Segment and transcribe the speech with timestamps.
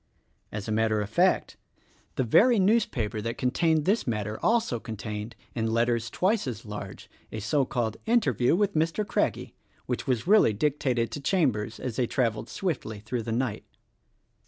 [0.51, 1.57] As a matter of fact,
[2.15, 6.09] the very newspaper that contained this matter also 96 THE RECORDING ANGEL contained— in letters
[6.09, 9.05] twice as large— a so called interview with Mr.
[9.07, 9.53] Craggie
[9.85, 13.63] (which was really dictated to Chambers as they traveled swiftly through the night).